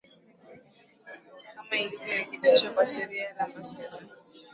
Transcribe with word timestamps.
kama 1.55 1.75
ilivyo 1.77 2.05
rekebishwa 2.17 2.69
kwa 2.73 2.85
sheria 2.85 3.33
namba 3.37 3.63
Sita 3.65 4.03